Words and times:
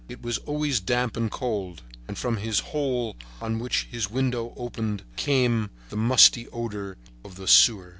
It 0.09 0.23
was 0.23 0.39
always 0.39 0.79
damp 0.79 1.15
and 1.15 1.29
cold, 1.29 1.83
and 2.07 2.17
from 2.17 2.33
this 2.37 2.57
hole 2.59 3.15
on 3.39 3.59
which 3.59 3.87
his 3.91 4.09
window 4.09 4.51
opened 4.57 5.03
came 5.15 5.69
the 5.89 5.95
musty 5.95 6.47
odor 6.49 6.97
of 7.23 7.39
a 7.39 7.45
sewer. 7.47 7.89